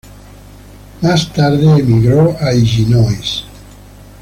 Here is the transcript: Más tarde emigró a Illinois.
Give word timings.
Más 1.03 1.31
tarde 1.31 1.79
emigró 1.79 2.35
a 2.41 2.51
Illinois. 2.55 3.45